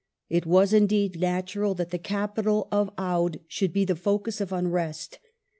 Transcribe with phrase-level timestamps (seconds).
[0.31, 5.19] It was indeed natural that the capital of Oudh should be the focus of unrest.